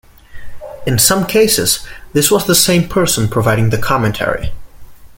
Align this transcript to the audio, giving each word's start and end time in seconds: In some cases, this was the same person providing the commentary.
In 0.87 0.97
some 0.97 1.27
cases, 1.27 1.85
this 2.13 2.31
was 2.31 2.47
the 2.47 2.55
same 2.55 2.89
person 2.89 3.27
providing 3.27 3.69
the 3.69 3.77
commentary. 3.77 4.51